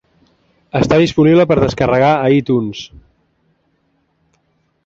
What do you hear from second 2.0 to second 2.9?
per iTunes.